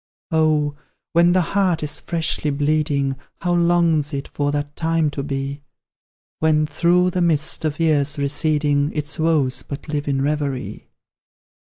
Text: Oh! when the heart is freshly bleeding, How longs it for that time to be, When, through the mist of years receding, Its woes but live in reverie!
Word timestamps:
Oh! 0.31 0.73
when 1.13 1.33
the 1.33 1.41
heart 1.53 1.83
is 1.83 1.99
freshly 1.99 2.49
bleeding, 2.49 3.17
How 3.41 3.53
longs 3.53 4.15
it 4.15 4.27
for 4.27 4.51
that 4.51 4.75
time 4.75 5.11
to 5.11 5.21
be, 5.21 5.61
When, 6.39 6.65
through 6.65 7.11
the 7.11 7.21
mist 7.21 7.65
of 7.65 7.79
years 7.79 8.17
receding, 8.17 8.91
Its 8.95 9.19
woes 9.19 9.61
but 9.61 9.89
live 9.89 10.07
in 10.07 10.23
reverie! 10.23 10.89